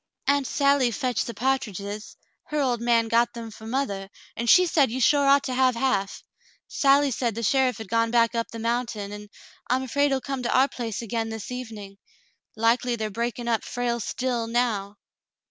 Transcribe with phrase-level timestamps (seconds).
[0.27, 2.15] "xA unt Sally fetched the pa'triges.
[2.45, 5.75] Her old man got them for mothah, and she said you sure ought to have
[5.75, 6.23] half.
[6.67, 9.29] Sally said the sheriff had gone back up the mountain, and
[9.69, 11.99] I'm afraid he'll come to our place again this evening.
[12.55, 14.95] Likely they're breaking up Frale's 'still' now."